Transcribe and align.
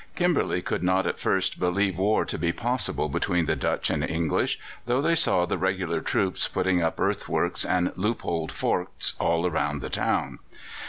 Kimberley 0.15 0.63
could 0.63 0.81
not 0.81 1.05
at 1.05 1.19
first 1.19 1.59
believe 1.59 1.95
war 1.95 2.25
to 2.25 2.39
be 2.39 2.51
possible 2.51 3.07
between 3.07 3.45
the 3.45 3.55
Dutch 3.55 3.91
and 3.91 4.03
English, 4.03 4.57
though 4.87 4.99
they 4.99 5.13
saw 5.13 5.45
the 5.45 5.59
regular 5.59 6.01
troops 6.01 6.47
putting 6.47 6.81
up 6.81 6.99
earthworks 6.99 7.63
and 7.63 7.91
loopholed 7.95 8.51
forts 8.51 9.13
all 9.19 9.47
round 9.47 9.79
the 9.79 9.91
town. 9.91 10.39